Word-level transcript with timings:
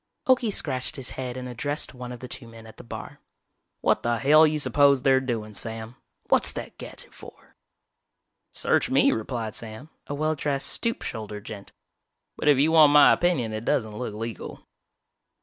Okie 0.25 0.51
scratched 0.51 0.95
his 0.95 1.11
head 1.11 1.37
and 1.37 1.47
addressed 1.47 1.93
one 1.93 2.11
of 2.11 2.21
the 2.21 2.27
two 2.27 2.47
men 2.47 2.65
at 2.65 2.77
the 2.77 2.83
bar. 2.83 3.19
"What 3.81 4.01
the 4.01 4.17
hell 4.17 4.47
you 4.47 4.57
suppose 4.57 5.03
they're 5.03 5.19
doin', 5.19 5.53
Sam? 5.53 5.95
What's 6.27 6.51
that 6.53 6.79
gadget 6.79 7.13
for?" 7.13 7.55
"Search 8.51 8.89
me," 8.89 9.11
replied 9.11 9.53
Sam, 9.53 9.91
a 10.07 10.15
well 10.15 10.33
dressed, 10.33 10.69
stoop 10.69 11.03
shouldered 11.03 11.45
gent, 11.45 11.71
"but 12.35 12.47
if 12.47 12.57
you 12.57 12.71
want 12.71 12.91
my 12.91 13.11
opinion 13.13 13.53
it 13.53 13.63
doesn't 13.63 13.95
look 13.95 14.15
legal." 14.15 14.65